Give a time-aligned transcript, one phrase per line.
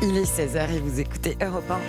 [0.00, 1.80] Il est 16h et vous écoutez Europe 1.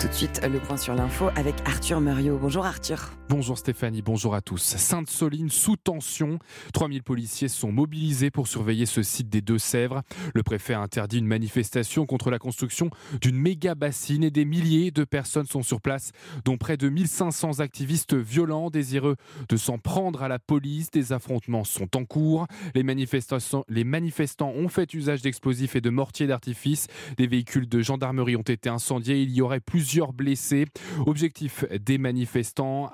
[0.00, 2.36] Tout de suite, le point sur l'info avec Arthur Muriot.
[2.36, 3.12] Bonjour Arthur.
[3.30, 4.60] Bonjour Stéphanie, bonjour à tous.
[4.60, 6.40] Sainte-Soline sous tension.
[6.74, 10.02] 3000 policiers sont mobilisés pour surveiller ce site des Deux-Sèvres.
[10.34, 14.90] Le préfet a interdit une manifestation contre la construction d'une méga bassine et des milliers
[14.90, 16.10] de personnes sont sur place,
[16.44, 19.14] dont près de 1500 activistes violents désireux
[19.48, 20.90] de s'en prendre à la police.
[20.90, 22.48] Des affrontements sont en cours.
[22.74, 26.88] Les, manifestants ont fait usage d'explosifs et de mortiers d'artifice.
[27.16, 29.22] Des véhicules de gendarmerie ont été incendiés.
[29.22, 30.66] Il y aurait plusieurs plusieurs blessés.
[31.06, 32.90] Objectif des manifestants,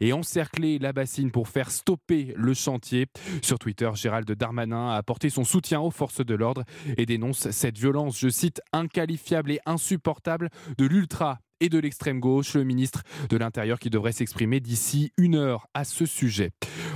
[0.00, 3.06] et encercler la bassine pour faire stopper le chantier.
[3.42, 6.64] Sur Twitter, Gérald Darmanin a apporté son soutien aux forces de l'ordre
[6.96, 12.54] et dénonce cette violence, je cite, inqualifiable et insupportable de l'ultra et de l'extrême gauche,
[12.54, 16.50] le ministre de l'Intérieur qui devrait s'exprimer d'ici une heure à ce sujet.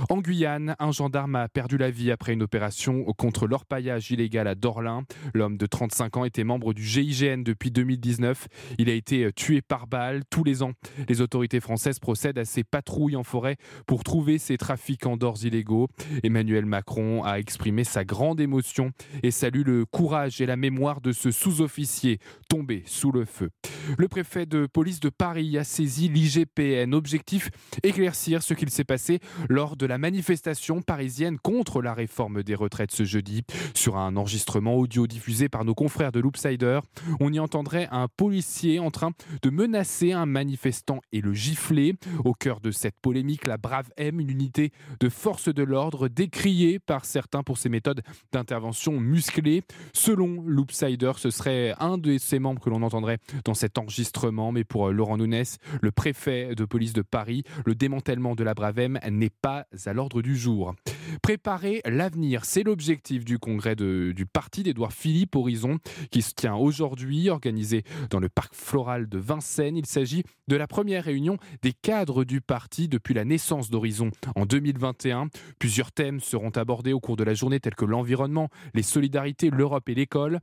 [0.09, 4.55] En Guyane, un gendarme a perdu la vie après une opération contre l'orpaillage illégal à
[4.55, 5.03] Dorlin.
[5.33, 8.47] L'homme de 35 ans était membre du GIGN depuis 2019.
[8.79, 10.23] Il a été tué par balle.
[10.29, 10.73] Tous les ans,
[11.07, 15.87] les autorités françaises procèdent à ces patrouilles en forêt pour trouver ces trafiquants d'ors illégaux.
[16.23, 18.91] Emmanuel Macron a exprimé sa grande émotion
[19.23, 23.49] et salue le courage et la mémoire de ce sous-officier tombé sous le feu.
[23.97, 26.93] Le préfet police de Paris a saisi l'IGPN.
[26.93, 27.49] Objectif
[27.83, 32.91] éclaircir ce qu'il s'est passé lors de la manifestation parisienne contre la réforme des retraites
[32.91, 33.43] ce jeudi.
[33.73, 36.79] Sur un enregistrement audio diffusé par nos confrères de Loopsider,
[37.19, 41.95] on y entendrait un policier en train de menacer un manifestant et le gifler.
[42.23, 46.79] Au cœur de cette polémique, la Brave M, une unité de force de l'ordre décriée
[46.79, 49.63] par certains pour ses méthodes d'intervention musclées.
[49.93, 54.42] Selon Loopsider, ce serait un de ses membres que l'on entendrait dans cet enregistrement.
[54.51, 55.43] Mais pour Laurent Nunes,
[55.81, 59.93] le préfet de police de Paris, le démantèlement de la Brave M n'est pas à
[59.93, 60.75] l'ordre du jour.
[61.21, 65.79] Préparer l'avenir, c'est l'objectif du congrès du parti d'Édouard Philippe Horizon
[66.11, 69.77] qui se tient aujourd'hui, organisé dans le parc floral de Vincennes.
[69.77, 74.45] Il s'agit de la première réunion des cadres du parti depuis la naissance d'Horizon en
[74.45, 75.29] 2021.
[75.59, 79.87] Plusieurs thèmes seront abordés au cours de la journée tels que l'environnement, les solidarités, l'Europe
[79.89, 80.39] et l'école.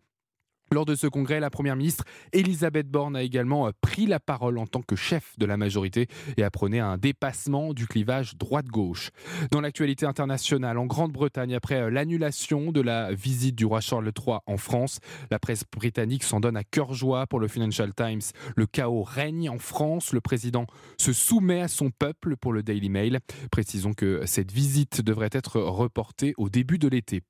[0.73, 4.57] Lors de ce congrès, la Première ministre Elisabeth Borne a également euh, pris la parole
[4.57, 9.11] en tant que chef de la majorité et a prôné un dépassement du clivage droite-gauche.
[9.51, 14.37] Dans l'actualité internationale, en Grande-Bretagne, après euh, l'annulation de la visite du roi Charles III
[14.47, 15.01] en France,
[15.33, 18.23] la presse britannique s'en donne à cœur joie pour le Financial Times.
[18.55, 20.13] Le chaos règne en France.
[20.13, 20.67] Le président
[20.99, 23.19] se soumet à son peuple pour le Daily Mail.
[23.51, 27.23] Précisons que cette visite devrait être reportée au début de l'été.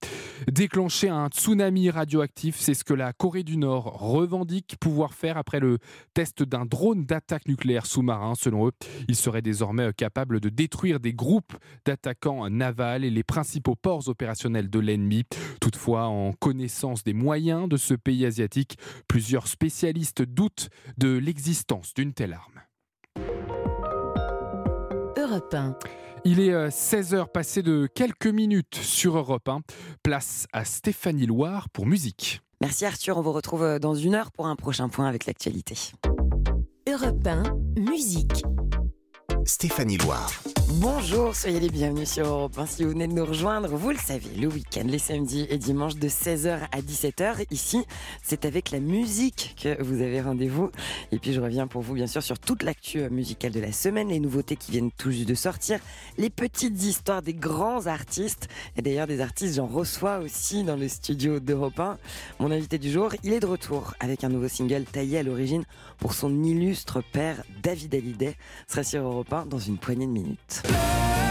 [0.46, 5.60] Déclencher un tsunami radioactif, c'est ce que la Corée du Nord revendique pouvoir faire après
[5.60, 5.78] le
[6.14, 8.34] test d'un drone d'attaque nucléaire sous-marin.
[8.34, 8.72] Selon eux,
[9.06, 14.68] il serait désormais capable de détruire des groupes d'attaquants navals et les principaux ports opérationnels
[14.68, 15.22] de l'ennemi.
[15.60, 22.12] Toutefois, en connaissance des moyens de ce pays asiatique, plusieurs spécialistes doutent de l'existence d'une
[22.12, 22.62] telle arme.
[25.16, 25.76] Europe 1.
[26.24, 29.60] Il est 16h euh, passé de quelques minutes sur Europe 1.
[30.02, 32.40] Place à Stéphanie Loire pour musique.
[32.60, 35.76] Merci Arthur, on vous retrouve euh, dans une heure pour un prochain point avec l'actualité.
[36.86, 38.44] Europe 1, musique.
[39.46, 40.30] Stéphanie Loire.
[40.74, 42.66] Bonjour, soyez les bienvenus sur Europe 1.
[42.66, 45.96] Si vous venez de nous rejoindre, vous le savez, le week-end, les samedis et dimanches
[45.96, 47.44] de 16h à 17h.
[47.50, 47.84] Ici,
[48.22, 50.70] c'est avec la musique que vous avez rendez-vous.
[51.10, 54.10] Et puis, je reviens pour vous, bien sûr, sur toute l'actu musicale de la semaine,
[54.10, 55.80] les nouveautés qui viennent tout juste de sortir,
[56.18, 58.46] les petites histoires des grands artistes.
[58.76, 61.98] Et d'ailleurs, des artistes, j'en reçois aussi dans le studio d'Europe 1.
[62.38, 65.64] Mon invité du jour, il est de retour avec un nouveau single taillé à l'origine
[65.98, 68.36] pour son illustre père, David Hallyday.
[68.68, 70.59] sera sur Europe 1 dans une poignée de minutes.
[70.62, 71.29] Bless.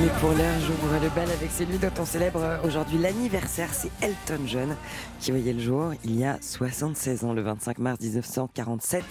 [0.00, 3.68] Mais pour l'heure, j'ouvre le bal avec celui dont on célèbre aujourd'hui l'anniversaire.
[3.72, 4.74] C'est Elton John
[5.18, 9.04] qui voyait le jour il y a 76 ans, le 25 mars 1947.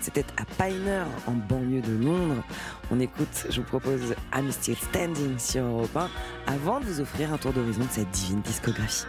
[0.00, 2.44] C'était à Pioneer, en banlieue de Londres.
[2.92, 6.08] On écoute, je vous propose I'm Still Standing sur Europe 1
[6.46, 9.06] avant de vous offrir un tour d'horizon de cette divine discographie.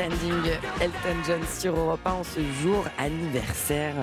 [0.00, 3.94] Standing, Elton John sur Europe 1 en ce jour anniversaire.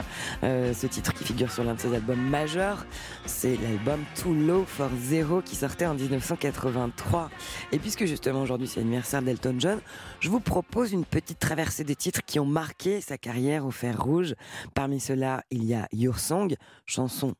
[0.43, 2.85] Euh, ce titre qui figure sur l'un de ses albums majeurs,
[3.25, 7.31] c'est l'album Too Low for Zero qui sortait en 1983.
[7.71, 9.79] Et puisque justement aujourd'hui c'est l'anniversaire d'Elton John,
[10.19, 13.99] je vous propose une petite traversée des titres qui ont marqué sa carrière au fer
[13.99, 14.35] rouge.
[14.75, 16.55] Parmi ceux-là, il y a Your Song,
[16.85, 17.33] chanson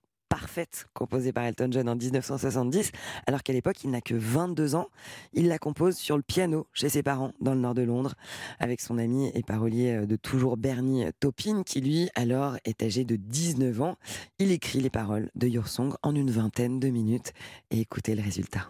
[0.94, 2.92] composée par Elton John en 1970,
[3.25, 4.88] alors qu'à l'époque il n'a que 22 ans.
[5.34, 8.16] Il la compose sur le piano chez ses parents dans le nord de Londres,
[8.60, 13.16] avec son ami et parolier de toujours Bernie Taupin, qui lui alors est âgé de
[13.16, 13.95] 19 ans.
[14.39, 17.34] Il écrit les paroles de Your Song en une vingtaine de minutes
[17.72, 18.68] et écoutez le résultat.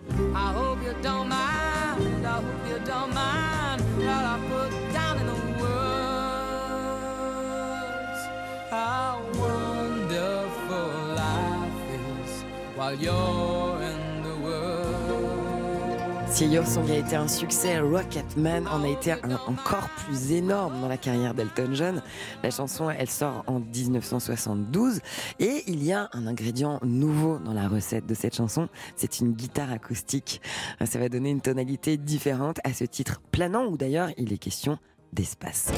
[16.29, 19.13] Si Your Song a été un succès, Rocketman en a été
[19.47, 22.01] encore plus énorme dans la carrière d'Elton John.
[22.43, 25.01] La chanson, elle sort en 1972
[25.39, 29.33] et il y a un ingrédient nouveau dans la recette de cette chanson, c'est une
[29.33, 30.41] guitare acoustique.
[30.85, 34.77] Ça va donner une tonalité différente à ce titre planant où d'ailleurs il est question
[35.11, 35.71] d'espace.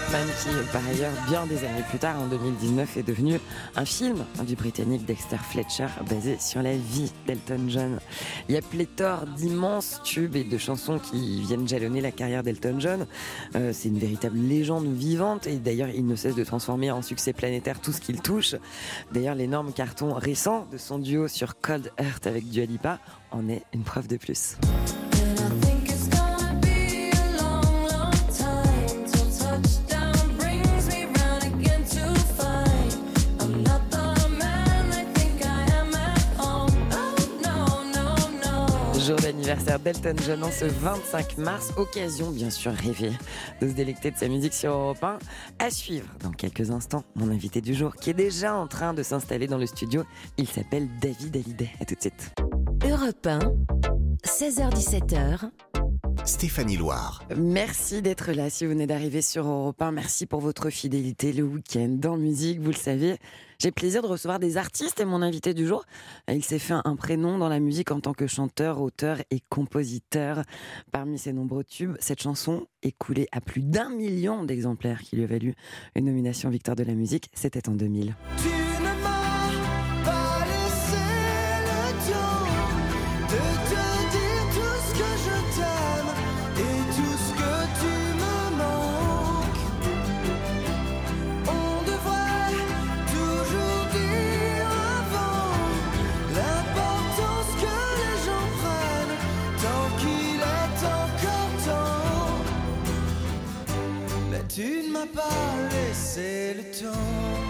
[0.00, 3.40] Rocketman qui, par ailleurs, bien des années plus tard, en 2019, est devenu
[3.76, 7.98] un film du Britannique Dexter Fletcher basé sur la vie d'Elton John.
[8.48, 12.76] Il y a pléthore d'immenses tubes et de chansons qui viennent jalonner la carrière d'Elton
[12.78, 13.06] John.
[13.56, 17.32] Euh, c'est une véritable légende vivante et d'ailleurs il ne cesse de transformer en succès
[17.32, 18.54] planétaire tout ce qu'il touche.
[19.12, 22.98] D'ailleurs l'énorme carton récent de son duo sur Cold Earth avec Dua Lipa
[23.30, 24.56] en est une preuve de plus.
[39.50, 41.72] D'anniversaire d'Elton John en ce 25 mars.
[41.76, 43.10] Occasion, bien sûr, rêvée
[43.60, 45.18] de se délecter de sa musique sur Europe 1.
[45.58, 49.02] À suivre dans quelques instants, mon invité du jour qui est déjà en train de
[49.02, 50.04] s'installer dans le studio.
[50.36, 51.70] Il s'appelle David Hallyday.
[51.80, 52.32] À tout de suite.
[52.88, 53.40] Europe 1,
[54.24, 55.50] 16h17h,
[56.24, 57.24] Stéphanie Loire.
[57.36, 58.50] Merci d'être là.
[58.50, 62.60] Si vous venez d'arriver sur Europe 1, merci pour votre fidélité le week-end dans musique.
[62.60, 63.18] Vous le savez,
[63.60, 65.84] j'ai plaisir de recevoir des artistes et mon invité du jour,
[66.28, 70.42] il s'est fait un prénom dans la musique en tant que chanteur, auteur et compositeur.
[70.92, 75.26] Parmi ses nombreux tubes, cette chanson écoulée à plus d'un million d'exemplaires qui lui a
[75.26, 75.54] valu
[75.94, 78.16] une nomination Victoire de la musique, c'était en 2000.
[78.38, 78.69] Tu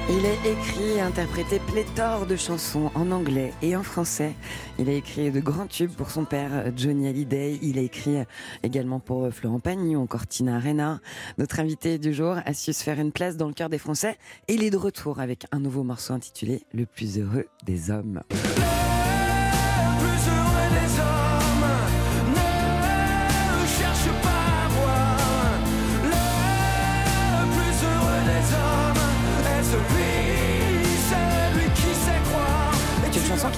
[0.08, 4.34] Il a écrit et interprété pléthore de chansons en anglais et en français.
[4.78, 7.58] Il a écrit de grands tubes pour son père, Johnny Hallyday.
[7.62, 8.18] Il a écrit
[8.62, 11.00] également pour Florent Pagny ou encore Arena.
[11.38, 14.18] Notre invité du jour a su se faire une place dans le cœur des Français.
[14.48, 18.22] Il est de retour avec un nouveau morceau intitulé Le plus heureux des hommes.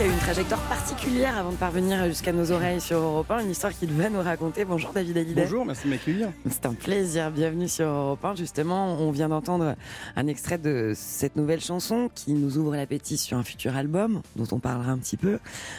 [0.03, 3.45] Qui a eu une trajectoire particulière avant de parvenir jusqu'à nos oreilles sur Europe 1.
[3.45, 4.65] Une histoire qu'il va nous raconter.
[4.65, 5.43] Bonjour David Hallyday.
[5.43, 6.33] Bonjour, merci de m'accueillir.
[6.51, 8.35] C'est un plaisir, bienvenue sur Europe 1.
[8.35, 9.77] Justement, on vient d'entendre
[10.17, 14.47] un extrait de cette nouvelle chanson qui nous ouvre l'appétit sur un futur album dont
[14.51, 15.39] on parlera un petit peu.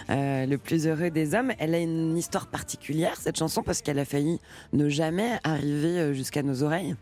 [0.09, 1.51] Euh, le plus heureux des hommes.
[1.59, 4.39] Elle a une histoire particulière, cette chanson, parce qu'elle a failli
[4.71, 6.95] ne jamais arriver euh, jusqu'à nos oreilles.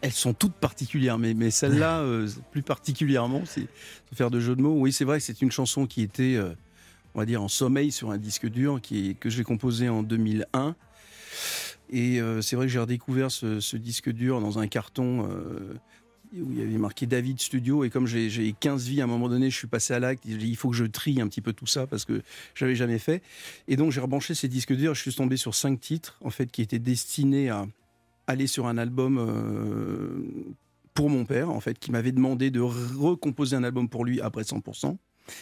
[0.00, 3.66] Elles sont toutes particulières, mais, mais celle-là, euh, plus particulièrement, c'est
[4.14, 4.76] faire de jeu de mots.
[4.78, 6.54] Oui, c'est vrai c'est une chanson qui était, euh,
[7.18, 10.76] on va dire, en sommeil sur un disque dur qui que j'ai composé en 2001.
[11.90, 15.74] Et euh, c'est vrai que j'ai redécouvert ce, disque dur dans un carton euh,
[16.32, 17.82] où il y avait marqué David Studio.
[17.82, 20.22] Et comme j'ai j'ai 15 vies, à un moment donné, je suis passé à l'acte.
[20.26, 22.22] Il faut que je trie un petit peu tout ça parce que
[22.54, 23.20] j'avais jamais fait.
[23.66, 24.94] Et donc j'ai rebranché ces disques durs.
[24.94, 27.66] Je suis tombé sur cinq titres en fait qui étaient destinés à
[28.28, 30.54] aller sur un album euh,
[30.94, 34.42] pour mon père, en fait, qui m'avait demandé de recomposer un album pour lui après
[34.42, 34.96] 100%.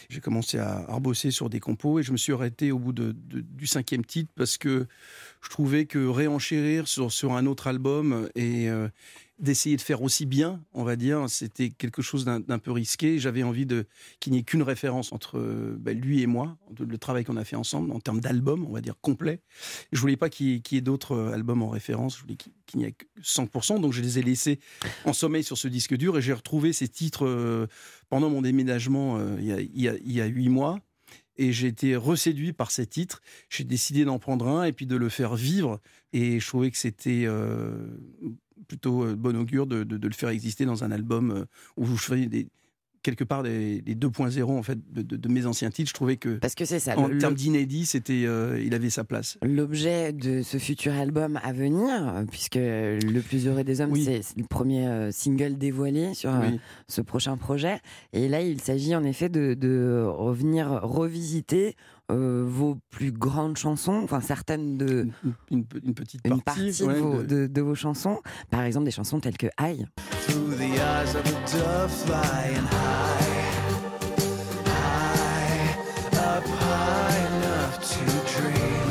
[0.09, 3.67] J'ai commencé à, rebosser sur des compos et je me suis arrêté au bout du
[3.67, 4.87] cinquième titre parce que
[5.43, 8.89] je trouvais que réenchérir sur, sur un autre album et euh,
[9.39, 13.19] d'essayer de faire aussi bien, on va dire, c'était quelque chose d'un peu risqué.
[13.19, 13.87] J'avais envie de
[14.19, 17.45] qu'il n'y ait qu'une référence entre euh, ben, lui et moi, le travail qu'on a
[17.45, 19.41] fait ensemble en termes d'album, on va dire complet.
[19.93, 22.17] Je voulais pas qu'il y ait, d'autres euh, albums en référence.
[22.17, 23.81] Je voulais qu'il n'y ait que 100%.
[23.81, 24.59] Donc je les ai laissés
[25.05, 27.67] en sommeil sur ce disque dur et j'ai retrouvé ces titres euh,
[28.09, 30.81] pendant mon déménagement il y a- huit mois.
[31.39, 33.21] Et j'ai été reséduit par ces titres.
[33.51, 35.81] J'ai décidé d'en prendre un et puis de le faire vivre.
[36.15, 37.27] Et je trouvais que c'était
[38.69, 41.45] plutôt euh, bon augure de, de- de le faire exister dans un album euh,
[41.77, 42.49] où je ferais des,
[43.03, 45.89] quelque part des, des 2.0 en fait de, de- de mes anciens titres.
[45.91, 46.99] Je trouvais que Parce que c'est ça.
[46.99, 49.39] en termes d'inédit, c'était, euh, il avait sa place.
[49.43, 54.05] L'objet de ce futur album à venir, puisque Le plus heureux des hommes, Oui.
[54.05, 56.51] c'est le premier euh, single dévoilé sur euh,
[56.89, 57.79] ce prochain projet.
[58.13, 61.77] Et là, il s'agit en effet de, de revenir revisiter
[62.11, 65.09] euh, vos plus grandes chansons, enfin certaines de
[65.51, 68.21] Une, une- une petite une partie, de, vos, de- de- de vos chansons.
[68.51, 69.87] Par exemple, des chansons telles que Aïe.
[70.29, 73.67] Through the eyes of a dove flying high,
[74.67, 75.77] high,
[76.15, 78.05] up high enough to
[78.41, 78.91] dream.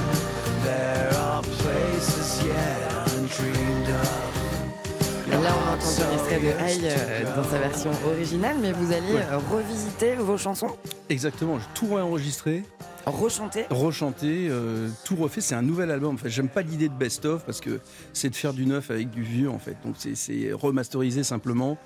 [0.63, 4.21] There are places yet undreamed of.
[5.31, 8.91] Là, on a entendu un extrait de Aïe euh, dans sa version originale, mais vous
[8.93, 9.35] allez Ouais.
[9.51, 10.75] revisiter vos chansons,
[11.09, 12.63] Exactement, j'ai tout réenregistré,
[13.11, 13.65] rechanter.
[13.69, 15.41] rechanté, euh, tout refait.
[15.41, 16.15] C'est un nouvel album.
[16.15, 17.79] En fait, j'aime pas l'idée de best-of parce que
[18.13, 19.75] c'est de faire du neuf avec du vieux en fait.
[19.85, 21.77] Donc c'est- remasterisé simplement.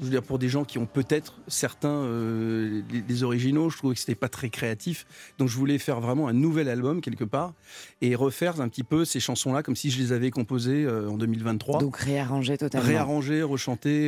[0.00, 3.76] Je veux dire pour des gens qui ont peut-être certains euh, les, les originaux, je
[3.78, 5.06] trouvais que c'était pas très créatif.
[5.38, 7.52] Donc je voulais faire vraiment un nouvel album quelque part
[8.02, 11.16] et refaire un petit peu ces chansons-là comme si je les avais composées euh, en
[11.16, 11.80] 2023.
[11.80, 12.86] Donc réarranger totalement.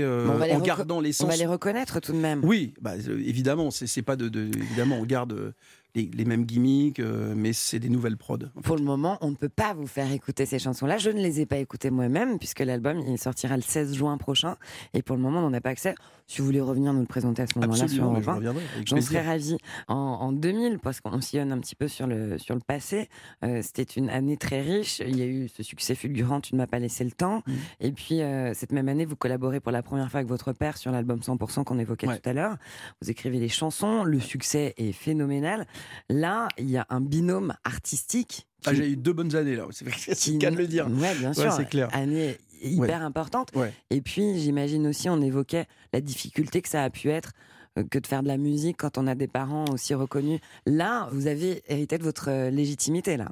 [0.02, 1.28] euh, on va les en reco- gardant On l'essence.
[1.28, 2.40] va les reconnaître tout de même.
[2.44, 5.52] Oui, bah, euh, évidemment, c'est pas de, de- évidemment, on garde euh,
[5.96, 8.34] les, les mêmes gimmicks, euh, mais c'est des nouvelles prods.
[8.36, 8.60] en fait.
[8.62, 10.98] Pour le moment, on ne peut pas vous faire écouter ces chansons-là.
[10.98, 14.56] Je ne les ai pas écoutées moi-même, puisque l'album il sortira le 16 juin prochain.
[14.94, 15.94] Et pour le moment, on n'en a pas accès.
[16.28, 18.62] Si vous voulez revenir nous le présenter à ce moment-là sur Europe je 1, reviendrai
[18.74, 19.56] avec J'en serais ravie.
[19.88, 23.08] En, en 2000, parce qu'on sillonne un petit peu sur le, sur le passé,
[23.44, 25.00] euh, c'était une année très riche.
[25.06, 27.42] Il y a eu ce succès fulgurant, Tu ne m'as pas laissé le temps.
[27.46, 27.52] Mm.
[27.80, 30.76] Et puis, euh, cette même année, vous collaborez pour la première fois avec votre père
[30.76, 32.18] sur l'album 100% qu'on évoquait Ouais.
[32.18, 32.56] tout à l'heure.
[33.00, 35.66] Vous écrivez les chansons, le succès est phénoménal.
[36.08, 38.46] Là, il y a un binôme artistique.
[38.64, 40.86] Ah, j'ai eu deux bonnes années là, c'est qui- c'est le cas de le dire.
[40.88, 41.52] Ouais, bien Ouais, sûr.
[41.52, 41.88] c'est clair.
[41.92, 43.50] Année hyper importante.
[43.54, 43.72] Ouais.
[43.90, 47.32] Et puis, j'imagine aussi, on évoquait la difficulté que ça a pu être
[47.78, 50.40] euh, que de faire de la musique quand on a des parents aussi reconnus.
[50.64, 53.28] Là, vous avez hérité de votre euh, légitimité, là.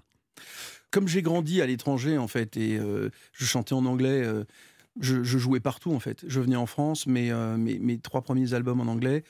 [0.91, 4.45] Comme j'ai grandi à l'étranger en fait et euh, je chantais en anglais, euh,
[5.01, 6.23] je, je jouais partout en fait.
[6.29, 9.25] Je venais en France, mais euh, mes, mes trois premiers albums en anglais.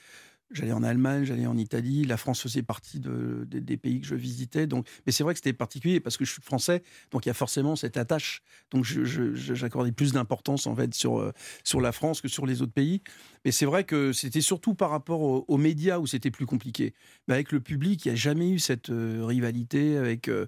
[0.51, 2.05] J'allais en Allemagne, j'allais en Italie.
[2.05, 4.67] La France faisait partie de- des- pays que je visitais.
[4.67, 7.31] Donc, mais c'est vrai que c'était particulier parce que je suis français, donc il y
[7.31, 8.43] a forcément cette attache.
[8.71, 11.33] Donc, j'accordais plus d'importance en fait sur euh,
[11.65, 13.03] sur la France que sur les autres pays.
[13.45, 16.95] Mais c'est vrai que c'était surtout par rapport aux, médias où c'était plus compliqué.
[17.27, 19.97] Mais avec le public, il n'y a jamais eu cette euh, rivalité.
[19.97, 20.47] Avec euh,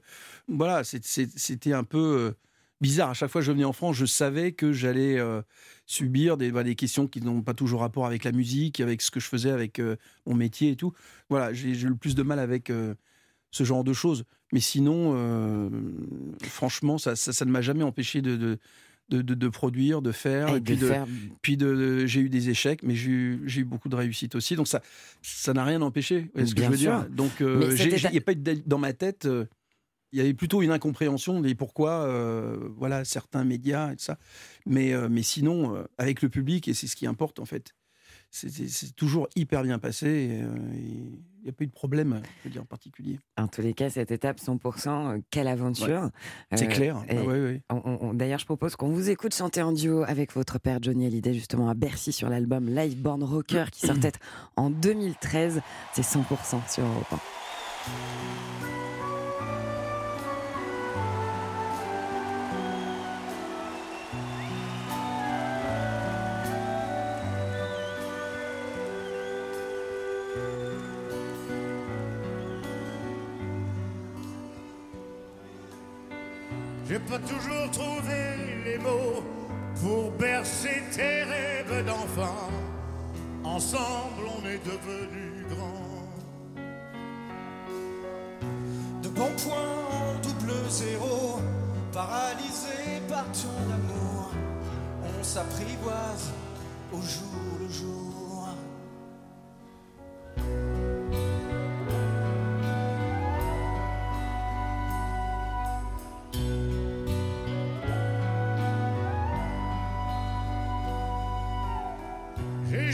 [0.48, 2.34] voilà, c'était un peu.
[2.80, 3.10] Bizarre.
[3.10, 5.42] À chaque fois que je venais en France, je savais que j'allais euh,
[5.86, 9.10] subir des, voilà, des questions qui n'ont pas toujours rapport avec la musique, avec ce
[9.10, 10.92] que je faisais, avec euh, mon métier et tout.
[11.30, 12.94] Voilà, j'ai eu le plus de mal avec euh,
[13.50, 14.24] ce genre de choses.
[14.52, 15.12] Mais sinon,
[16.44, 18.58] franchement, ça, ça, ça ne m'a jamais empêché de, de,
[19.08, 20.54] de, de- de produire, de faire.
[20.54, 21.06] Et et puis de faire
[21.42, 24.54] puis de, j'ai eu des échecs, mais j'ai eu, beaucoup de réussites aussi.
[24.56, 24.82] Donc ça,
[25.22, 26.20] ça n'a rien empêché.
[26.20, 26.92] Vous voyez ce que je veux sûr.
[27.00, 29.26] dire Donc il n'y a pas eu dans ma tête.
[29.26, 29.46] euh,
[30.16, 34.16] il y avait plutôt une incompréhension des pourquoi, euh, voilà, certains médias et tout ça.
[34.64, 37.74] Mais, euh, mais sinon, euh, avec le public, et c'est ce qui importe en fait,
[38.30, 40.40] c'est- toujours hyper bien passé.
[40.72, 43.20] Il n'y a pas eu de problème, je veux dire, en particulier.
[43.36, 46.08] En tous les cas, cette étape 100%, euh, quelle aventure.
[46.54, 46.96] C'est clair.
[47.10, 48.14] Ah ouais, ouais.
[48.14, 51.68] D'ailleurs, je propose qu'on vous écoute chanter en duo avec votre père Johnny Hallyday, justement
[51.68, 54.12] à Bercy sur l'album Live Born Rocker qui sortait
[54.56, 55.60] en 2013.
[55.92, 58.75] C'est 100% sur Europe 1.
[77.70, 79.22] Trouvé les mots
[79.82, 82.50] pour bercer tes rêves d'enfant.
[83.44, 85.86] Ensemble, on est devenus grands.
[89.02, 91.40] De bons points en double zéro,
[91.92, 94.32] paralysé par ton amour,
[95.18, 96.32] on s'apprivoise
[96.92, 98.25] au jour le jour.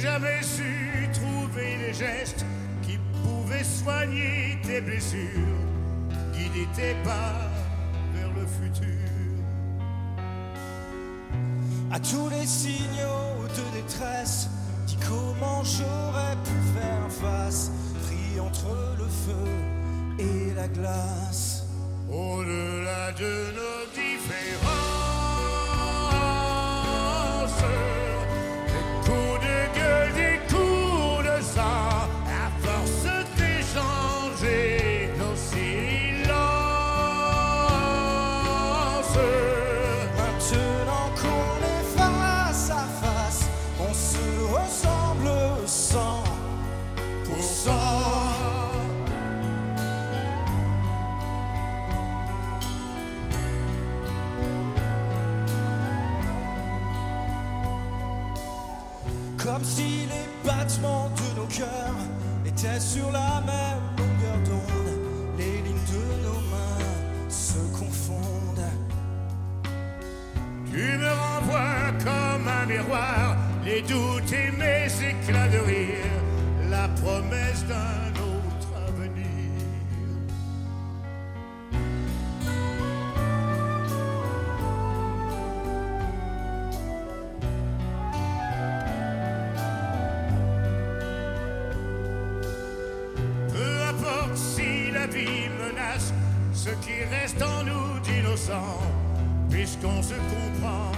[0.02, 2.44] Jamais su trouver les gestes
[2.82, 5.60] qui pouvaient soigner tes blessures,
[6.32, 7.48] guider tes pas
[8.12, 8.88] vers le futur.
[11.92, 14.48] À tous les signaux de détresse,
[14.88, 17.70] dis comment j'aurais pu faire face,
[18.04, 19.48] pris entre le feu
[20.18, 21.64] et la glace.
[22.10, 23.71] Au-delà de nos
[96.64, 98.78] ce qui reste en nous d'innocent,
[99.50, 100.92] puisqu'on se comprend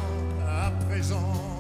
[0.47, 1.54] à présent.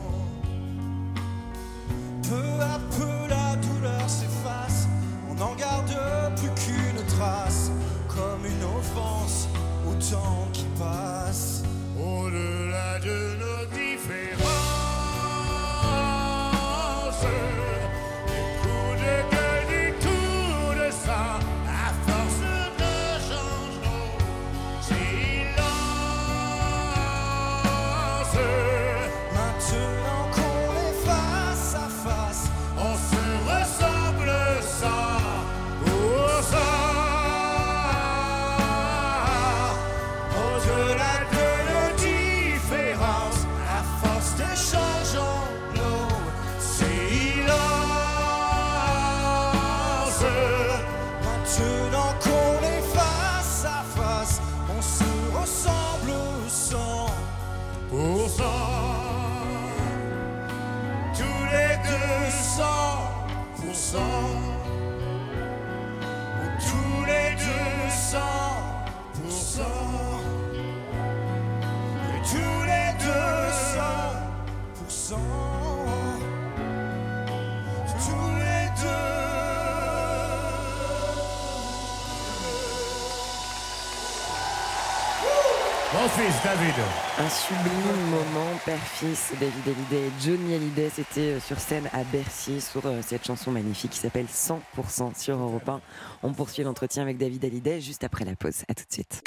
[86.08, 86.74] Fils, David.
[87.18, 92.60] Un sublime moment, père-fils, David Hallyday et Johnny Hallyday, c'était euh, sur scène à Bercy
[92.60, 95.80] sur euh, cette chanson magnifique qui s'appelle 100% sur Europe 1.
[96.22, 98.64] On poursuit l'entretien avec David Hallyday juste après la pause.
[98.68, 99.22] À tout de suite.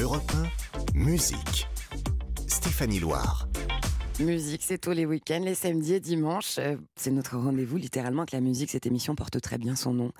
[0.00, 0.30] Europe
[0.94, 1.68] 1, musique.
[2.46, 3.48] Stéphanie Loire.
[4.20, 6.56] Musique, c'est tous les week-ends, les samedis et dimanches.
[6.58, 10.12] Euh, C'est notre rendez-vous, littéralement, que la musique, cette émission porte très bien son nom.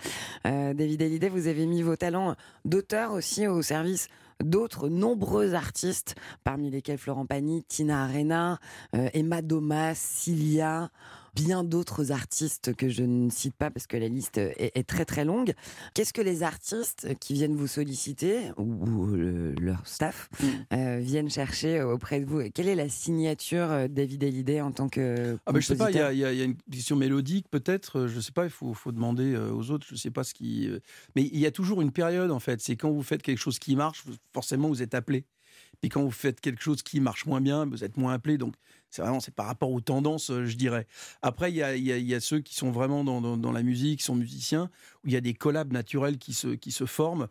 [0.46, 4.06] Euh, David Hallyday, vous avez mis vos talents d'auteur aussi au service
[4.42, 8.58] d'autres nombreux artistes, parmi lesquels Florent Pagny, Tina Arena,
[8.94, 10.90] euh, Emma Domas, Cilia,
[11.44, 15.04] bien d'autres artistes que je ne cite pas parce que la liste est, est très
[15.04, 15.52] très longue.
[15.94, 20.28] Qu'est-ce que les artistes qui viennent vous solliciter ou, ou le- leur staff
[20.72, 22.42] euh, viennent chercher auprès de vous?
[22.54, 25.90] Quelle est la signature euh, David Hallyday en tant que Ah ben, je sais pas,
[25.90, 28.74] il y, a- y y une question mélodique peut-être, euh, je sais pas, il faut,
[28.74, 30.68] faut demander euh, aux autres, je sais pas ce qui...
[30.68, 30.80] euh,
[31.14, 33.58] Mais il y a toujours une période en fait, c'est quand vous faites quelque chose
[33.58, 35.24] qui marche, forcément vous êtes appelé.
[35.80, 38.54] Puis quand vous faites quelque chose qui marche moins bien, vous êtes moins appelé, donc
[38.90, 40.86] c'est vraiment c'est par rapport aux tendances, euh, je dirais.
[41.22, 44.70] Après, il y a, ceux qui sont vraiment dans, la musique, qui sont musiciens,
[45.04, 47.28] où il y a des collabs naturels qui se, qui se forment.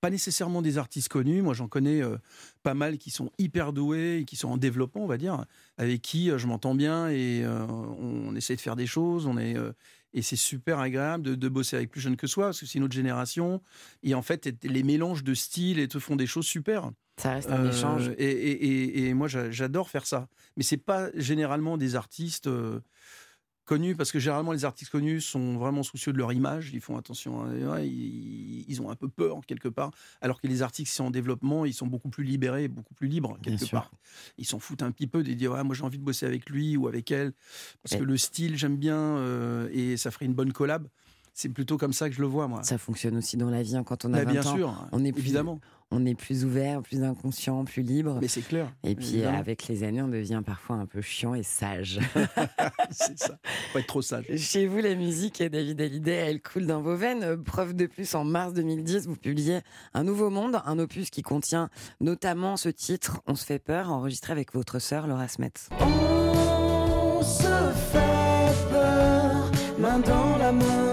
[0.00, 2.18] Pas nécessairement des artistes connus, moi j'en connais euh,
[2.62, 5.44] pas mal qui sont hyper doués, et qui sont en développement, on va dire,
[5.76, 9.56] avec qui euh, je m'entends bien et on, essaie de faire des choses, on est,
[10.14, 12.78] et c'est super agréable de, de bosser avec plus jeunes que soi, parce que c'est
[12.78, 13.60] une autre génération,
[14.04, 16.92] et en fait les mélanges de styles et te font des choses super.
[17.18, 18.08] Ça reste un Euh, échange.
[18.16, 20.28] Et, et- et- et moi, j'a- j'adore faire ça.
[20.56, 22.80] Mais c'est pas généralement des artistes euh,
[23.64, 26.70] connus, parce que généralement, les artistes connus sont vraiment soucieux de leur image.
[26.72, 27.42] Ils font attention.
[27.42, 29.90] à- ouais, ils, ils ont un peu peur, quelque part.
[30.22, 33.08] Alors que les artistes qui sont en développement, ils sont beaucoup plus libérés, beaucoup plus
[33.08, 33.78] libres, Bien quelque sûr.
[33.78, 33.90] part.
[34.38, 36.48] Ils s'en foutent un petit peu de dire, ouais, moi, j'ai envie de bosser avec
[36.48, 37.32] lui ou avec elle.
[37.82, 40.86] Parce Et- que le style, j'aime bien, euh, et ça ferait une bonne collab.
[41.40, 42.64] C'est plutôt comme ça que je le vois, moi.
[42.64, 44.56] Ça fonctionne aussi dans la vie hein, quand on a Bah, 20 bien ans.
[44.56, 45.60] sûr, on est plus- évidemment.
[45.92, 48.18] On est plus ouvert, plus inconscient, plus libre.
[48.20, 48.72] Mais c'est clair.
[48.82, 49.38] Et puis évidemment.
[49.38, 52.00] avec les années, on devient parfois un peu chiant et sage.
[52.90, 53.38] c'est ça.
[53.72, 54.26] Faut être trop sage.
[54.36, 57.22] Chez vous, la musique, et David Hallyday, elle coule dans vos veines.
[57.22, 59.60] Euh, Preuve de plus, en mars 2010, vous publiez
[59.94, 61.70] Un Nouveau Monde, un opus qui contient
[62.00, 65.52] notamment ce titre, On se fait peur, enregistré avec votre sœur Laura Smet.
[65.80, 67.44] On se
[67.92, 70.87] fait peur, main dans la main.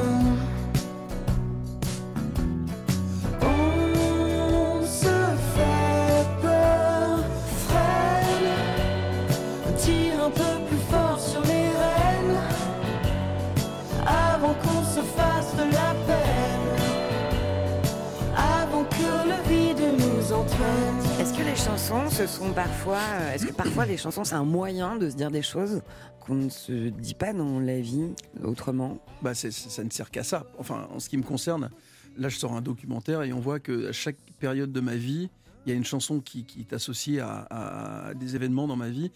[22.10, 22.98] Ce sont parfois.
[22.98, 25.84] euh, Est-ce que parfois les chansons, c'est un moyen de se dire des choses
[26.20, 28.10] qu'on ne se dit pas dans la vie
[28.44, 28.98] autrement?
[29.22, 30.48] Bah, ça ne sert qu'à ça.
[30.58, 31.70] Enfin, en ce qui me concerne,
[32.18, 35.30] là, je sors un documentaire et on voit que à chaque période de ma vie,
[35.66, 39.12] il y a une chanson qui, est associée à, des événements dans ma vie.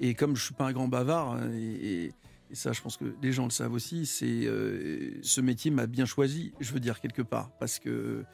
[0.00, 2.10] Et comme je suis pas un grand bavard, et
[2.52, 6.04] ça, je pense que les gens le savent aussi, c'est euh, ce métier m'a bien
[6.06, 8.24] choisi, je veux dire quelque part, parce que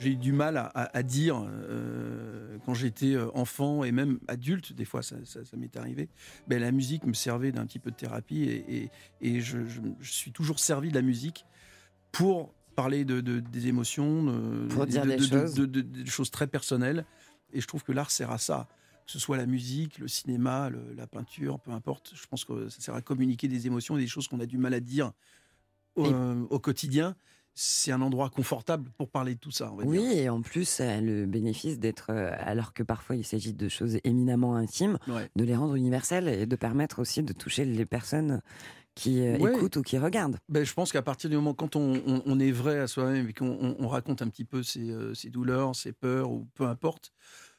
[0.00, 4.18] j'ai eu du mal à, à- à dire euh, quand j'étais euh, enfant et même
[4.28, 6.08] adulte, des fois ça, ça- ça m'est arrivé,
[6.48, 9.80] ben, la musique me servait d'un petit peu de thérapie et, et- et je, je-
[10.00, 11.44] je suis toujours servi de la musique
[12.12, 16.26] pour parler de, de- des émotions, de, Pour dire de- des de- de- choses.
[16.26, 17.04] des très personnelles.
[17.52, 18.66] Et je trouve que l'art sert à ça,
[19.06, 22.12] que ce soit la musique, le cinéma, le- la peinture, peu importe.
[22.16, 24.58] Je pense que ça sert à communiquer des émotions et des choses qu'on a du
[24.58, 25.12] mal à dire
[25.94, 26.06] au,
[26.50, 27.14] au quotidien.
[27.56, 29.70] C'est un endroit confortable pour parler de tout ça.
[29.72, 30.10] On va Oui, dire.
[30.18, 33.68] et en plus, ça a le bénéfice d'être, euh, alors que parfois il s'agit de
[33.68, 35.30] choses éminemment intimes, Ouais.
[35.36, 38.40] de les rendre universelles et de permettre aussi de toucher les personnes
[38.96, 39.54] qui euh, Ouais.
[39.54, 40.38] écoutent ou qui regardent.
[40.48, 43.28] Ben, je pense qu'à partir du moment quand on, on- on est vrai à soi-même
[43.28, 46.48] et qu'on on- on raconte un petit peu ses, euh, ses douleurs, ses peurs ou
[46.54, 47.12] peu importe,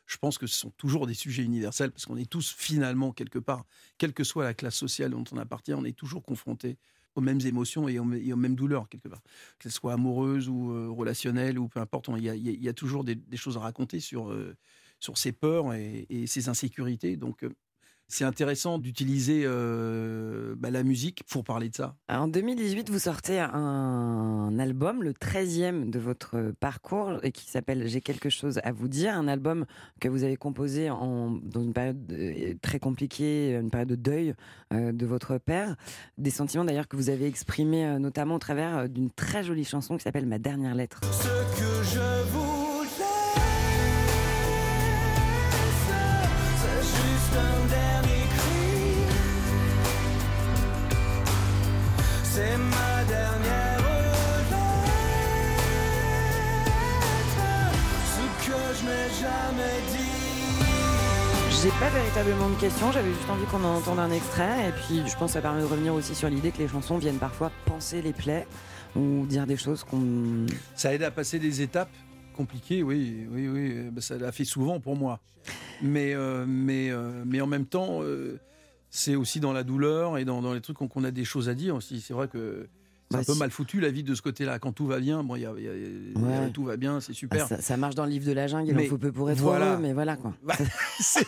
[0.06, 3.40] je pense que ce sont toujours des sujets universels parce qu'on est tous finalement quelque
[3.40, 3.66] part,
[3.98, 6.78] quelle que soit la classe sociale dont on appartient, on est toujours confronté
[7.16, 9.22] aux mêmes émotions et aux, mêmes douleurs quelque part,
[9.60, 12.10] qu'elles soient amoureuses ou euh, relationnelles ou peu importe.
[12.10, 14.56] on- Il y a, toujours des, des choses à raconter sur, euh,
[15.00, 17.18] sur ses peurs et, et ses insécurités.
[17.18, 17.50] Donc euh,
[18.08, 21.96] c'est intéressant d'utiliser euh, bah, la musique pour parler de ça.
[22.10, 28.02] En 2018, vous sortez un album, le 13e de votre parcours, et qui s'appelle J'ai
[28.02, 29.16] quelque chose à vous dire.
[29.16, 29.66] Un album
[30.00, 34.34] que vous avez composé en, dans une période euh, très compliquée, une période de deuil
[34.74, 35.76] euh, de votre père.
[36.18, 39.98] Des sentiments d'ailleurs que vous avez exprimés euh, notamment au travers d'une très jolie chanson
[39.98, 41.02] qui s'appelle Ma dernière lettre.
[41.12, 41.55] Ce
[61.66, 64.70] J'ai pas véritablement de questions, j'avais juste envie qu'on en entende un extrait.
[64.70, 67.00] Et puis je pense que ça permet de revenir aussi sur l'idée que les chansons
[67.00, 68.46] viennent parfois penser les plaies
[68.96, 70.46] ou dire des choses qu'on.
[70.76, 71.90] Ça aide à passer des étapes
[72.38, 73.90] compliquées, oui, oui, oui.
[73.92, 75.22] bah, ça l'a fait souvent pour moi.
[75.82, 78.40] Mais, euh, mais, euh, mais en même temps, euh,
[78.92, 81.56] c'est aussi dans la douleur et dans, dans les trucs qu'on a des choses à
[81.56, 82.00] dire aussi.
[82.00, 82.68] C'est vrai que
[83.12, 83.40] c'est Bah, un peu si.
[83.40, 84.58] mal foutu la vie de ce côté-là.
[84.60, 86.50] Quand tout va bien, bon, il y a, y Ouais.
[86.54, 87.44] tout va bien, c'est super.
[87.46, 89.30] Ah, ça, ça marche dans le livre de la jungle, il en faut peu pour
[89.30, 89.74] être voilà.
[89.74, 90.34] heureux, mais voilà quoi.
[90.44, 90.56] Bah,
[91.00, 91.26] c'est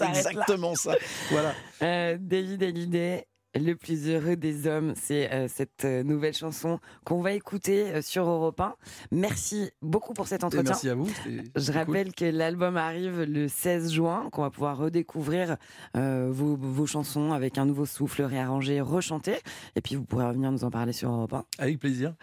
[0.00, 0.08] là.
[0.08, 0.94] exactement ça.
[1.30, 1.54] Voilà.
[1.82, 3.26] Euh, David Hallyday,
[3.58, 8.02] le plus heureux des hommes, c'est euh, cette euh, nouvelle chanson qu'on va écouter euh,
[8.02, 8.74] sur Europe 1.
[9.10, 10.64] Merci beaucoup pour cet Et entretien.
[10.70, 11.08] merci à vous.
[11.54, 11.74] Je cool.
[11.74, 15.56] rappelle que l'album arrive le 16 juin, qu'on va pouvoir redécouvrir
[15.96, 19.36] euh, vos, vos chansons avec un nouveau souffle réarrangé, rechanté.
[19.74, 21.44] Et puis vous pourrez revenir nous en parler sur Europe 1.
[21.58, 22.14] Avec plaisir.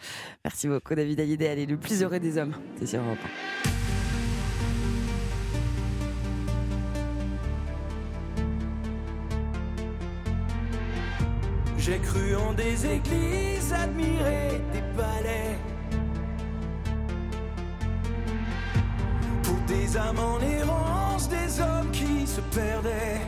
[0.44, 1.48] Merci beaucoup David Hallyday.
[1.48, 3.20] Allez, le plus heureux des hommes, c'est sur Europe
[3.68, 3.73] 1.
[11.86, 15.58] J'ai cru en des églises, admiré des palais.
[19.44, 23.20] Pour des âmes en errance, des hommes qui se perdaient.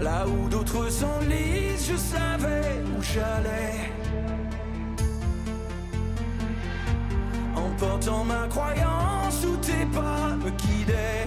[0.00, 3.90] Là où d'autres s'enlisent, je savais où j'allais.
[7.56, 11.26] En portant ma croyance où tes pas me guidaient.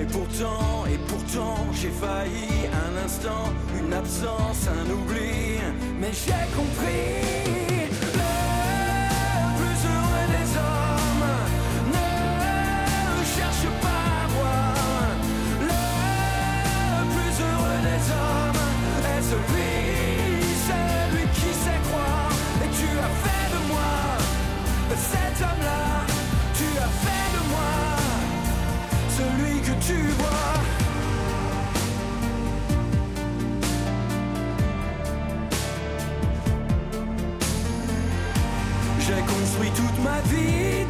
[0.00, 5.60] Et pourtant, et pourtant, j'ai failli un instant, une absence, un oubli.
[6.00, 7.73] Mais j'ai compris.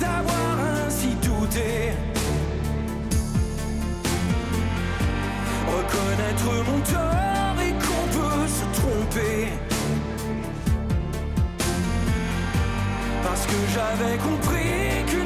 [0.01, 0.55] D'avoir
[0.87, 1.93] ainsi douté.
[5.67, 9.49] Reconnaître mon tort et qu'on peut se tromper.
[13.23, 15.24] Parce que j'avais compris qu'une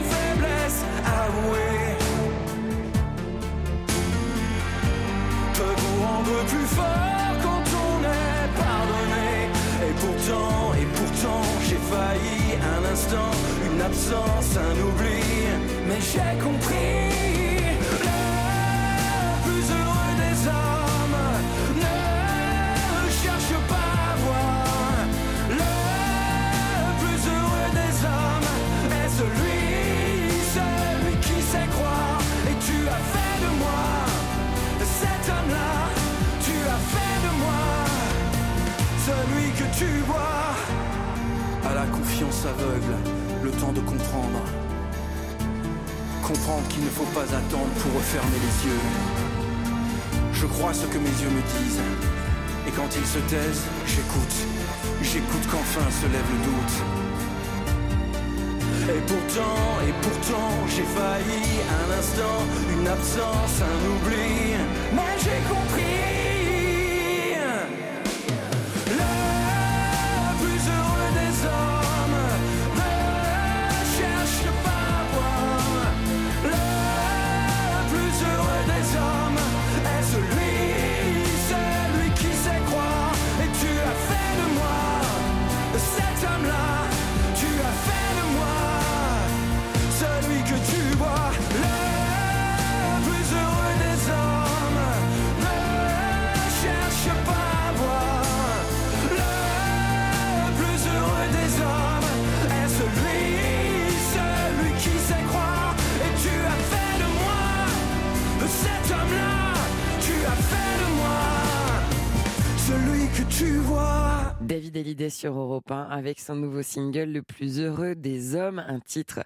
[115.11, 119.21] Sur Europe 1 avec son nouveau single Le plus heureux des hommes, un titre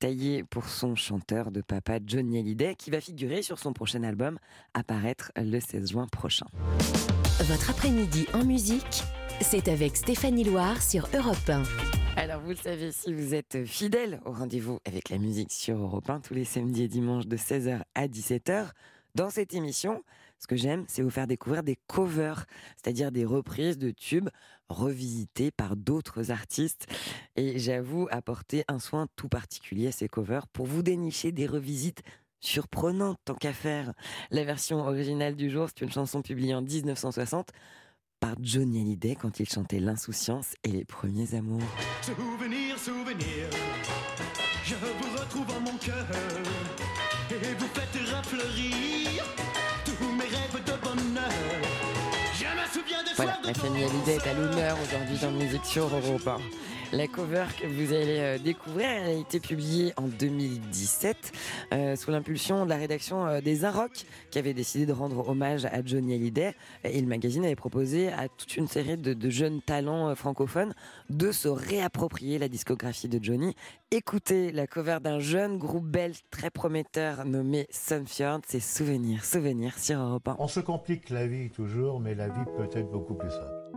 [0.00, 4.38] taillé pour son chanteur de papa Johnny Hallyday qui va figurer sur son prochain album
[4.74, 6.46] apparaître le 16 juin prochain.
[7.40, 9.02] Votre après-midi en musique,
[9.40, 11.62] c'est avec Stéphanie Loire sur Europe 1.
[12.16, 16.10] Alors vous le savez, si vous êtes fidèle au rendez-vous avec la musique sur Europe
[16.10, 18.70] 1 tous les samedis et dimanches de 16h à 17h,
[19.14, 20.02] dans cette émission,
[20.38, 22.46] ce que j'aime, c'est vous faire découvrir des covers,
[22.76, 24.28] c'est-à-dire des reprises de tubes
[24.68, 26.86] revisités par d'autres artistes.
[27.36, 32.02] Et j'avoue apporter un soin tout particulier à ces covers pour vous dénicher des revisites
[32.40, 33.92] surprenante tant qu'à faire.
[34.30, 37.50] La version originale du jour, c'est une chanson publiée en 1960
[38.20, 41.62] par Johnny Hallyday quand il chantait l'insouciance et les premiers amours.
[42.02, 43.48] Souvenir, souvenir,
[44.64, 46.06] je vous retrouve mon cœur
[53.58, 56.38] famille Hallyday est à l'honneur aujourd'hui dans Musique sur Europe 1.
[56.90, 61.32] La cover que vous allez euh, découvrir, elle a été publiée en 2017
[61.74, 65.66] euh, sous l'impulsion de la rédaction euh, des Inrocks qui avait décidé de rendre hommage
[65.66, 69.60] à Johnny Hallyday et le magazine avait proposé à toute une série de, de jeunes
[69.60, 70.72] talents francophones
[71.10, 73.54] de se réapproprier la discographie de Johnny.
[73.90, 80.00] Écoutez la cover d'un jeune groupe belge très prometteur nommé Sunfjord, c'est Souvenir, Souvenir sur
[80.00, 80.36] Europe 1.
[80.38, 83.68] On se complique la vie toujours, mais la vie peut être beaucoup plus simple.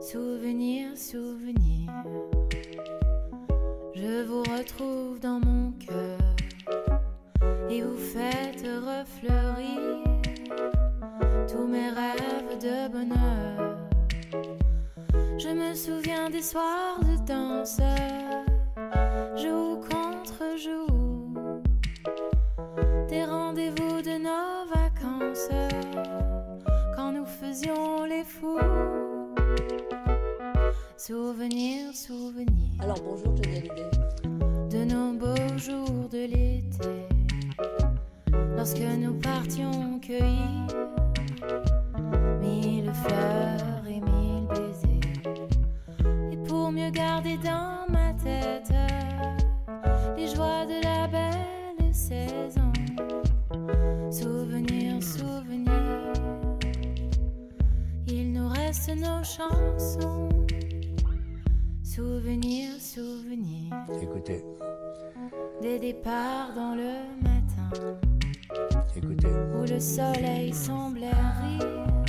[0.00, 1.90] Souvenir, souvenir,
[4.00, 6.18] je vous retrouve dans mon cœur
[7.68, 10.02] et vous faites refleurir
[11.46, 13.76] tous mes rêves de bonheur.
[15.38, 17.80] Je me souviens des soirs de danse,
[19.36, 21.60] jour contre jour,
[23.08, 25.50] des rendez-vous de nos vacances
[26.96, 29.19] quand nous faisions les fous.
[31.00, 32.68] Souvenir, souvenir.
[32.78, 33.90] Alors bonjour Johnny Hallyday.
[34.70, 37.06] De nos beaux jours de l'été,
[38.54, 40.66] lorsque nous partions cueillir
[42.38, 46.32] mille fleurs et mille baisers.
[46.32, 48.70] Et pour mieux garder dans ma tête
[50.18, 52.70] les joies de la belle saison.
[54.10, 56.12] Souvenir, souvenir,
[58.06, 60.28] il nous reste nos chansons.
[62.00, 64.42] Souvenir, souvenir Écoutez,
[65.60, 67.98] des départs dans le matin.
[68.96, 69.28] Écoutez.
[69.28, 71.99] où le soleil semblait rire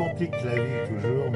[0.00, 1.30] complique la vie toujours,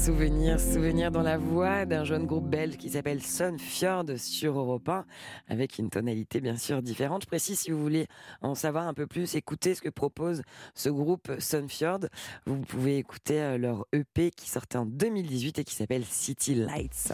[0.00, 5.04] Souvenir, souvenir dans la voix d'un jeune groupe belge qui s'appelle Sunfjord sur Europe 1,
[5.46, 7.24] avec une tonalité bien sûr différente.
[7.24, 8.06] Je précise, si vous voulez
[8.40, 10.40] en savoir un peu plus, écoutez ce que propose
[10.74, 12.06] ce groupe Sunfjord.
[12.46, 17.12] Vous pouvez écouter euh, leur EP qui sortait en 2018 et qui s'appelle City Lights.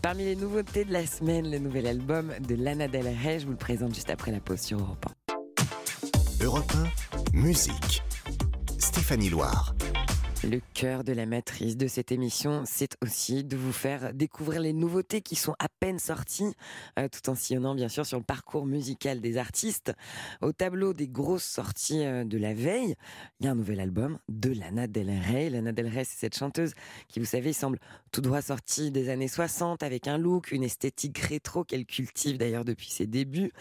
[0.00, 3.52] Parmi les nouveautés de la semaine, le nouvel album de Lana Del Rey, je vous
[3.52, 5.04] le présente juste après la pause sur Europe
[6.40, 6.44] 1.
[6.46, 6.72] Europe
[7.34, 8.02] 1, musique.
[8.78, 9.74] Stéphanie Loire.
[10.44, 14.74] Le cœur de la matrice de cette émission, c'est aussi de vous faire découvrir les
[14.74, 16.52] nouveautés qui sont à peine sorties,
[16.98, 19.92] euh, tout en sillonnant bien sûr sur le parcours musical des artistes.
[20.42, 22.96] Au tableau des grosses sorties euh, de la veille,
[23.40, 25.48] il y a un nouvel album de Lana Del Rey.
[25.48, 26.74] Lana Del Rey, c'est cette chanteuse
[27.08, 27.78] qui, vous savez, semble
[28.12, 32.64] tout droit sortie des années 60 avec un look, une esthétique rétro qu'elle cultive d'ailleurs
[32.66, 33.52] depuis ses débuts.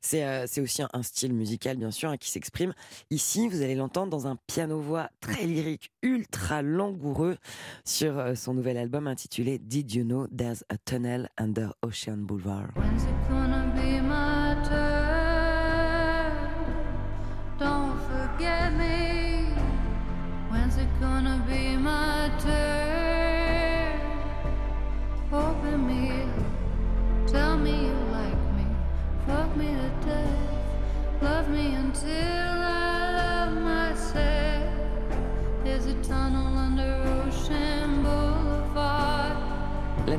[0.00, 2.72] C'est euh, aussi un, un style musical bien sûr hein, qui s'exprime.
[3.10, 6.21] Ici, vous allez l'entendre dans un piano-voix très lyrique, ultra
[6.62, 7.36] langoureux,
[7.84, 12.72] sur euh, son nouvel album intitulé Did You Know There's a Tunnel Under Ocean Boulevard?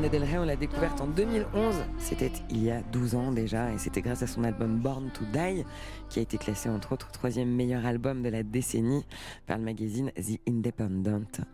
[0.03, 1.75] Lana Del Rey, on l'a découverte en 2011.
[1.97, 5.23] C'était il y a 12 ans déjà, et c'était grâce à son album Born to
[5.31, 5.63] Die,
[6.09, 9.05] qui a été classé entre autres troisième meilleur album de la décennie
[9.47, 11.45] par le magazine The Independent.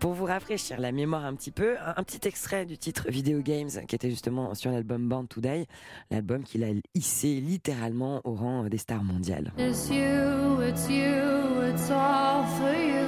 [0.00, 3.70] Pour vous rafraîchir la mémoire un petit peu, un petit extrait du titre Video Games,
[3.86, 5.68] qui était justement sur l'album Born to Die,
[6.10, 9.52] l'album qu'il a hissé littéralement au rang des stars mondiales.
[9.56, 13.06] It's you, it's you, it's all for you.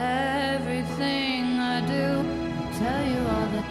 [0.00, 1.27] Everything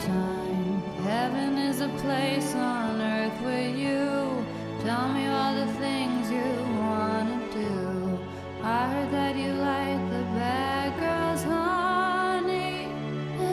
[0.07, 0.81] time.
[1.03, 3.41] Heaven is a place on earth
[3.83, 4.07] you.
[4.85, 6.49] Tell me all the things you
[6.83, 7.73] wanna do.
[8.63, 10.23] I heard that you like the
[11.43, 12.87] honey.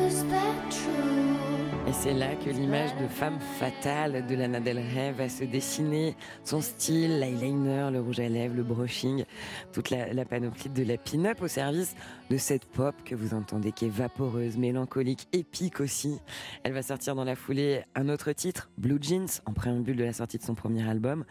[0.07, 1.88] Is that true?
[1.88, 6.14] Et c'est là que l'image de femme fatale de Lana Del Rey va se dessiner.
[6.44, 9.24] Son style, l'eyeliner, le rouge à lèvres, le brushing,
[9.72, 11.94] toute la panoplie de la pin-up au service
[12.30, 16.18] de cette pop que vous entendez qui est vaporeuse, mélancolique, épique aussi.
[16.62, 20.12] Elle va sortir dans la foulée un autre titre, Blue Jeans, en préambule de la
[20.12, 21.24] sortie de son premier album,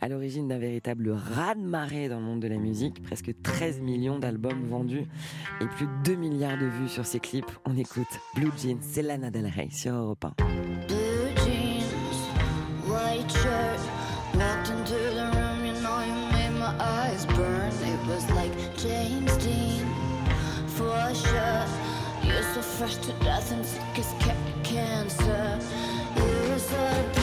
[0.00, 4.66] à l'origine d'un véritable raz-de-marée dans le monde de la musique, presque 13 millions d'albums
[4.68, 5.04] vendus
[5.60, 7.50] et plus de 2 milliards de vues sur ses clips.
[7.64, 10.30] On écoute Blue Jeans, c'est Lana Del Rey sur Europe 1.
[10.86, 10.96] Blue
[11.44, 11.84] jeans,
[12.86, 13.80] white shirt.
[14.34, 17.72] Walked into the room, you know you made my eyes burn.
[17.82, 19.77] It was like James Dean,
[22.22, 25.58] You're so fresh to death and sick as ca- cancer.
[26.16, 27.17] You're a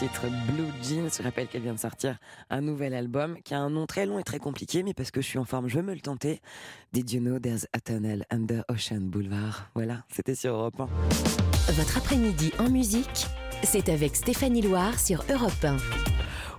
[0.00, 1.10] titre Blue Jeans.
[1.14, 2.16] Je rappelle qu'elle vient de sortir
[2.48, 5.20] un nouvel album qui a un nom très long et très compliqué, mais parce que
[5.20, 6.40] je suis en forme, je veux me le tenter.
[6.94, 9.68] Did you know there's a tunnel under Ocean Boulevard?
[9.74, 10.88] Voilà, c'était sur Europe 1.
[11.72, 13.26] Votre après-midi en musique,
[13.62, 15.76] c'est avec Stéphanie Loire sur Europe 1.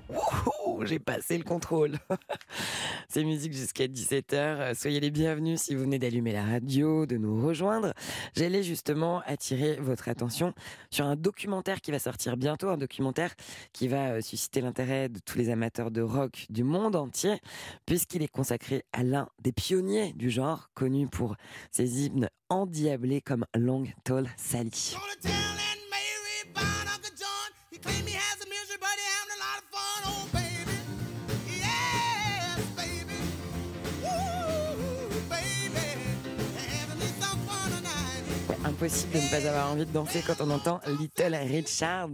[0.10, 1.98] Wouhou, j'ai passé le contrôle.
[3.10, 4.76] C'est musique jusqu'à 17h.
[4.76, 7.94] Soyez les bienvenus si vous venez d'allumer la radio, de nous rejoindre.
[8.36, 10.54] J'allais justement attirer votre attention
[10.90, 13.34] sur un documentaire qui va sortir bientôt, un documentaire
[13.74, 17.40] qui va euh, susciter l'intérêt de tous les amateurs de rock du monde entier,
[17.86, 21.36] puisqu'il est consacré à l'un des pionniers du genre, connu pour
[21.72, 24.96] ses hymnes endiablés comme Long Tall Sally.
[38.82, 42.10] Impossible de ne pas avoir envie de danser quand on entend Little Richard.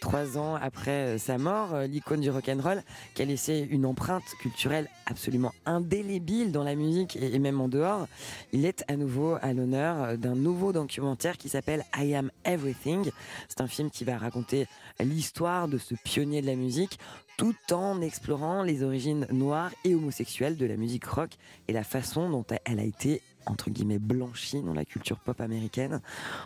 [0.00, 2.82] Trois ans après euh, sa mort, euh, l'icône du rock'n'roll,
[3.14, 8.06] qui a laissé une empreinte culturelle absolument indélébile dans la musique et même en dehors,
[8.52, 13.10] il est à nouveau à l'honneur euh, d'un nouveau documentaire qui s'appelle I Am Everything.
[13.50, 14.66] C'est un film qui va raconter
[15.00, 16.98] l'histoire de ce pionnier de la musique
[17.36, 21.30] tout en explorant les origines noires et homosexuelles de la musique rock
[21.68, 26.00] et la façon dont elle a été entre guillemets blanchie dans la culture pop américaine.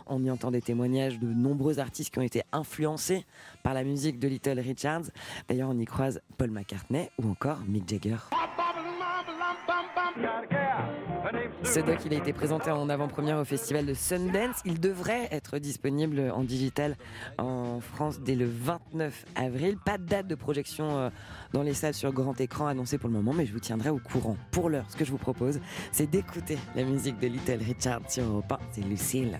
[0.07, 3.25] On y entend des témoignages de nombreux artistes qui ont été influencés
[3.63, 5.03] par la musique de Little Richards.
[5.47, 8.17] D'ailleurs, on y croise Paul McCartney ou encore Mick Jagger.
[11.63, 14.57] Ce doc, il a été présenté en avant-première au festival de Sundance.
[14.65, 16.97] Il devrait être disponible en digital
[17.37, 19.77] en France dès le 29 avril.
[19.83, 21.09] Pas de date de projection euh,
[21.53, 23.99] dans les salles sur grand écran annoncée pour le moment, mais je vous tiendrai au
[23.99, 24.37] courant.
[24.51, 25.59] Pour l'heure, ce que je vous propose,
[25.91, 28.59] c'est d'écouter la musique de Little Richard sur Europe 1.
[28.71, 29.39] C'est Lucille.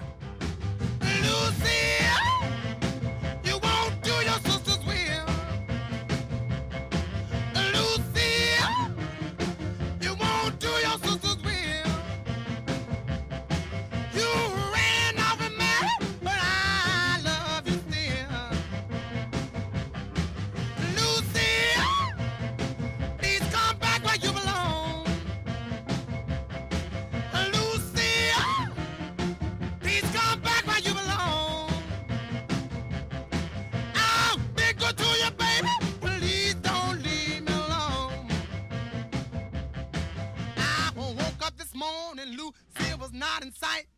[43.44, 43.93] Lucille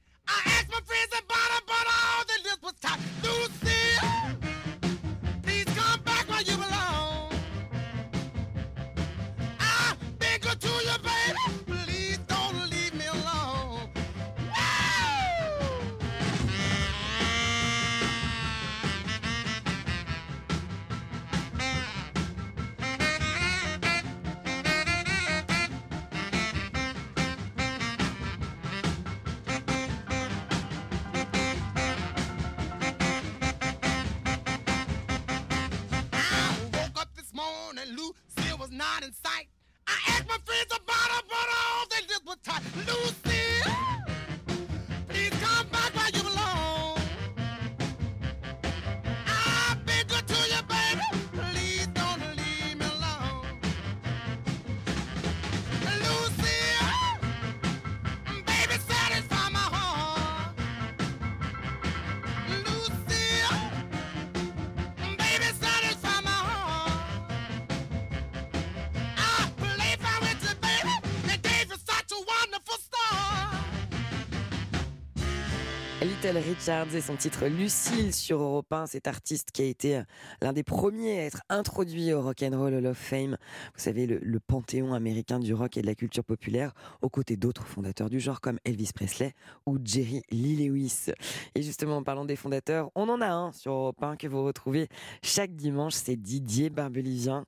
[76.02, 80.04] Little Richards et son titre Lucille sur Europe 1, cet artiste qui a été euh,
[80.42, 83.38] l'un des premiers à être introduit au Rock'n'Roll Hall of Fame,
[83.74, 87.38] vous savez, le, le panthéon américain du rock et de la culture populaire, aux côtés
[87.38, 89.34] d'autres fondateurs du genre comme Elvis Presley
[89.66, 91.12] ou Jerry Lee Lewis.
[91.56, 94.44] Et justement, en parlant des fondateurs, on en a un sur Europe 1 que vous
[94.44, 94.90] retrouvez
[95.24, 97.46] chaque dimanche, c'est Didier Barbelivien.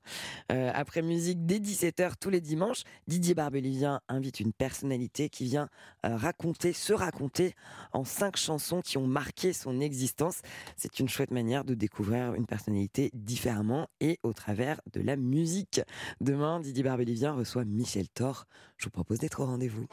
[0.50, 5.68] Euh, après musique, dès 17h tous les dimanches, Didier Barbelivien invite une personnalité qui vient
[6.06, 7.54] euh, raconter, se raconter
[7.92, 10.40] en cinq chansons qui ont marqué son existence.
[10.76, 15.80] C'est une chouette manière de découvrir une personnalité différemment et au travers de la musique.
[16.20, 18.46] Demain, Didier Barbelivien reçoit Michel Thor.
[18.76, 19.86] Je vous propose d'être au rendez-vous.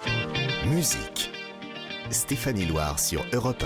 [0.68, 1.45] Musique.
[2.12, 3.64] Stéphanie Loire sur Europe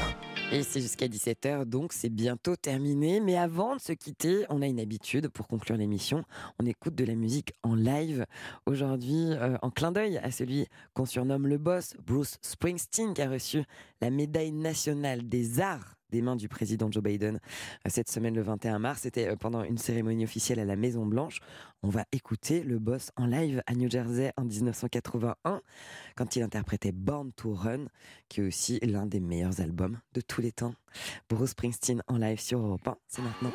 [0.51, 3.19] Et c'est jusqu'à 17h, donc c'est bientôt terminé.
[3.19, 6.23] Mais avant de se quitter, on a une habitude pour conclure l'émission.
[6.59, 8.25] On écoute de la musique en live.
[8.65, 13.29] Aujourd'hui, euh, en clin d'œil à celui qu'on surnomme le boss, Bruce Springsteen, qui a
[13.29, 13.63] reçu
[14.01, 17.39] la médaille nationale des arts des mains du président Joe Biden
[17.85, 19.01] euh, cette semaine le 21 mars.
[19.01, 21.39] C'était euh, pendant une cérémonie officielle à la Maison Blanche.
[21.83, 25.61] On va écouter le boss en live à New Jersey en 1981
[26.15, 27.85] quand il interprétait Born to Run,
[28.27, 30.73] qui est aussi l'un des meilleurs albums de tous les temps.
[31.29, 33.51] Bruce Springsteen en live sur Europe 1, c'est maintenant.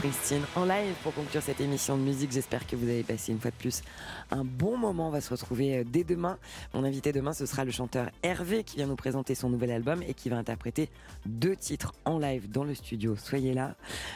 [0.00, 2.32] Springsteen en live pour conclure cette émission de musique.
[2.32, 3.82] J'espère que vous avez passé une fois de plus
[4.30, 5.08] un bon moment.
[5.08, 6.38] On va se retrouver euh, dès demain.
[6.72, 10.02] Mon invité demain, ce sera le chanteur Hervé qui vient nous présenter son nouvel album
[10.02, 10.88] et qui va interpréter
[11.26, 13.14] deux titres en live dans le studio.
[13.14, 13.74] Soyez là.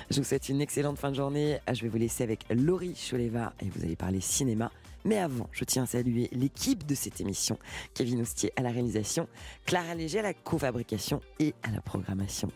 [0.09, 1.59] Je vous souhaite une excellente fin de journée.
[1.71, 4.71] Je vais vous laisser avec Laurie Choleva et vous allez parler cinéma.
[5.05, 7.59] Mais avant, je tiens à saluer l'équipe de cette émission.
[7.93, 9.29] Kevin Oustier à la réalisation,
[9.67, 12.51] Clara Léger à la cofabrication et à la programmation.